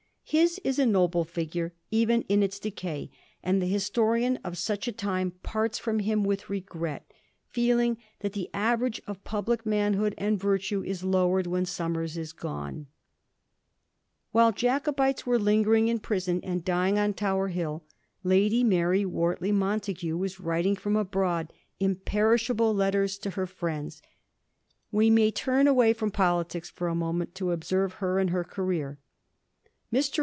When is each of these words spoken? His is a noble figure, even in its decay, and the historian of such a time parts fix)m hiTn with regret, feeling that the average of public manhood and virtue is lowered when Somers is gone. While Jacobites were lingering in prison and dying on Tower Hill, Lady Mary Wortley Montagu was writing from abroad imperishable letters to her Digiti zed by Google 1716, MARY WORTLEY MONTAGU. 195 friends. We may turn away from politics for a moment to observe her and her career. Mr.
His 0.23 0.59
is 0.63 0.79
a 0.79 0.85
noble 0.85 1.25
figure, 1.25 1.73
even 1.89 2.21
in 2.29 2.41
its 2.41 2.57
decay, 2.57 3.11
and 3.43 3.61
the 3.61 3.65
historian 3.65 4.39
of 4.45 4.57
such 4.57 4.87
a 4.87 4.93
time 4.93 5.31
parts 5.43 5.77
fix)m 5.81 6.05
hiTn 6.05 6.25
with 6.25 6.49
regret, 6.49 7.05
feeling 7.49 7.97
that 8.21 8.31
the 8.31 8.49
average 8.53 9.01
of 9.07 9.25
public 9.25 9.65
manhood 9.65 10.15
and 10.17 10.39
virtue 10.39 10.81
is 10.85 11.03
lowered 11.03 11.47
when 11.47 11.65
Somers 11.65 12.15
is 12.15 12.31
gone. 12.31 12.87
While 14.31 14.53
Jacobites 14.53 15.25
were 15.25 15.37
lingering 15.37 15.89
in 15.89 15.99
prison 15.99 16.39
and 16.45 16.63
dying 16.63 16.97
on 16.97 17.13
Tower 17.13 17.49
Hill, 17.49 17.83
Lady 18.23 18.63
Mary 18.63 19.03
Wortley 19.03 19.51
Montagu 19.51 20.17
was 20.17 20.39
writing 20.39 20.77
from 20.77 20.95
abroad 20.95 21.51
imperishable 21.81 22.73
letters 22.73 23.17
to 23.17 23.31
her 23.31 23.43
Digiti 23.45 23.47
zed 23.47 23.51
by 23.51 23.51
Google 23.67 24.85
1716, 24.91 24.95
MARY 24.95 24.95
WORTLEY 24.95 24.95
MONTAGU. 24.95 24.95
195 24.95 24.95
friends. 24.95 24.95
We 24.97 25.09
may 25.09 25.31
turn 25.31 25.67
away 25.67 25.91
from 25.91 26.09
politics 26.11 26.69
for 26.69 26.87
a 26.87 26.95
moment 26.95 27.35
to 27.35 27.51
observe 27.51 27.93
her 27.95 28.17
and 28.17 28.29
her 28.29 28.45
career. 28.45 28.97
Mr. 29.91 30.19